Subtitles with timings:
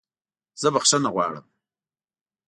[0.61, 1.45] زه بخښنه غواړم!